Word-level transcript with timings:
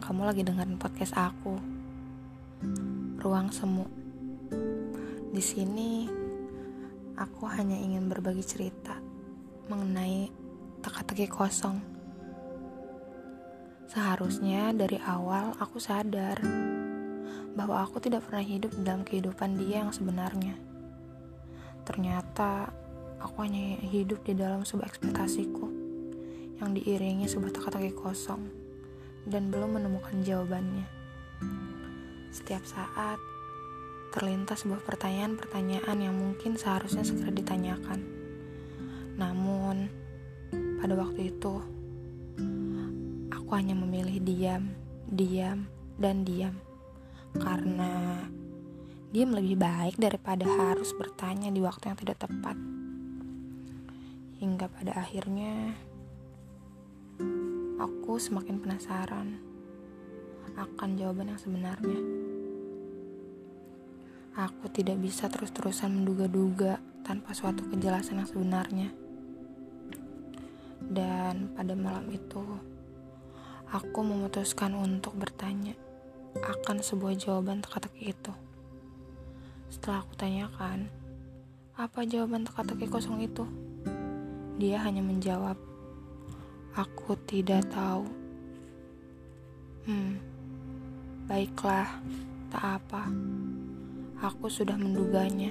kamu 0.00 0.24
lagi 0.24 0.40
dengerin 0.40 0.80
podcast 0.80 1.12
aku. 1.12 1.60
Ruang 3.20 3.52
Semu. 3.52 3.84
Di 5.28 5.42
sini 5.44 6.08
aku 7.12 7.44
hanya 7.52 7.76
ingin 7.76 8.08
berbagi 8.08 8.40
cerita 8.40 8.96
mengenai 9.68 10.32
teka-teki 10.80 11.28
kosong. 11.28 11.76
Seharusnya 13.92 14.72
dari 14.72 14.96
awal 14.96 15.52
aku 15.60 15.76
sadar 15.76 16.40
bahwa 17.52 17.84
aku 17.84 18.00
tidak 18.00 18.24
pernah 18.24 18.42
hidup 18.42 18.72
dalam 18.80 19.04
kehidupan 19.04 19.60
dia 19.60 19.84
yang 19.84 19.92
sebenarnya. 19.92 20.56
Ternyata 21.84 22.72
aku 23.20 23.44
hanya 23.44 23.76
hidup 23.84 24.24
di 24.24 24.32
dalam 24.32 24.64
sebuah 24.64 24.88
ekspektasiku 24.88 25.68
yang 26.64 26.72
diiringi 26.72 27.28
sebuah 27.28 27.52
teka-teki 27.52 27.92
kosong 27.92 28.67
dan 29.28 29.52
belum 29.52 29.76
menemukan 29.76 30.24
jawabannya. 30.24 30.88
Setiap 32.32 32.64
saat 32.64 33.20
terlintas 34.12 34.64
sebuah 34.64 34.82
pertanyaan-pertanyaan 34.88 35.98
yang 36.00 36.16
mungkin 36.16 36.56
seharusnya 36.56 37.04
segera 37.04 37.28
ditanyakan. 37.28 38.00
Namun, 39.20 39.92
pada 40.80 40.96
waktu 40.96 41.32
itu 41.36 41.54
aku 43.28 43.50
hanya 43.52 43.76
memilih 43.76 44.16
diam, 44.24 44.72
diam, 45.08 45.68
dan 46.00 46.24
diam 46.24 46.56
karena 47.36 48.24
diam 49.12 49.32
lebih 49.32 49.60
baik 49.60 50.00
daripada 50.00 50.44
harus 50.48 50.92
bertanya 50.96 51.52
di 51.52 51.60
waktu 51.60 51.92
yang 51.92 51.98
tidak 52.00 52.18
tepat. 52.24 52.56
Hingga 54.38 54.66
pada 54.70 54.92
akhirnya 55.02 55.74
Aku 57.78 58.18
semakin 58.18 58.58
penasaran 58.58 59.38
akan 60.58 60.98
jawaban 60.98 61.30
yang 61.30 61.38
sebenarnya. 61.38 62.00
Aku 64.34 64.66
tidak 64.74 64.98
bisa 64.98 65.30
terus-terusan 65.30 66.02
menduga-duga 66.02 66.82
tanpa 67.06 67.34
suatu 67.38 67.62
kejelasan 67.70 68.18
yang 68.18 68.30
sebenarnya. 68.30 68.90
Dan 70.82 71.54
pada 71.54 71.78
malam 71.78 72.10
itu, 72.10 72.42
aku 73.70 73.98
memutuskan 74.02 74.74
untuk 74.74 75.14
bertanya 75.14 75.78
akan 76.38 76.82
sebuah 76.82 77.14
jawaban 77.14 77.62
teka-teki 77.62 78.10
itu. 78.10 78.32
Setelah 79.70 80.02
aku 80.02 80.14
tanyakan, 80.18 80.90
apa 81.78 82.02
jawaban 82.02 82.42
teka-teki 82.42 82.90
kosong 82.90 83.22
itu? 83.22 83.46
Dia 84.58 84.82
hanya 84.82 85.02
menjawab, 85.02 85.54
Aku 86.78 87.18
tidak 87.26 87.66
tahu. 87.74 88.06
Hmm, 89.82 90.14
baiklah, 91.26 91.90
tak 92.54 92.78
apa. 92.78 93.02
Aku 94.22 94.46
sudah 94.46 94.78
menduganya 94.78 95.50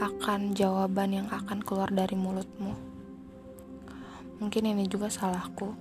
akan 0.00 0.56
jawaban 0.56 1.20
yang 1.20 1.28
akan 1.28 1.60
keluar 1.60 1.92
dari 1.92 2.16
mulutmu. 2.16 2.72
Mungkin 4.40 4.72
ini 4.72 4.88
juga 4.88 5.12
salahku. 5.12 5.76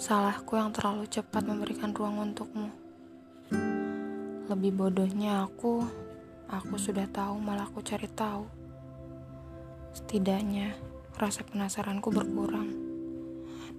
Salahku 0.00 0.56
yang 0.56 0.72
terlalu 0.72 1.04
cepat 1.12 1.44
memberikan 1.44 1.92
ruang 1.92 2.24
untukmu. 2.24 2.72
Lebih 4.48 4.72
bodohnya 4.72 5.44
aku, 5.44 5.84
aku 6.48 6.80
sudah 6.80 7.04
tahu 7.12 7.36
malah 7.44 7.68
aku 7.68 7.84
cari 7.84 8.08
tahu. 8.08 8.48
Setidaknya 9.92 10.72
rasa 11.20 11.44
penasaranku 11.44 12.08
berkurang. 12.08 12.83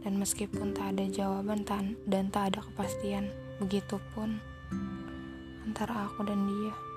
Dan 0.06 0.22
meskipun 0.22 0.78
tak 0.78 0.94
ada 0.94 1.10
jawaban 1.10 1.66
dan 2.06 2.30
tak 2.30 2.54
ada 2.54 2.62
kepastian, 2.62 3.26
begitupun 3.58 4.38
antara 5.66 6.06
aku 6.06 6.22
dan 6.30 6.46
dia. 6.46 6.95